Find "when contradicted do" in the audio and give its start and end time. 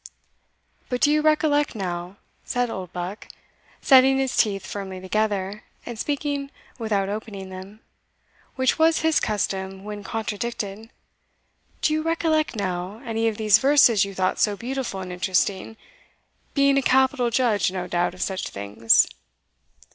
9.83-11.93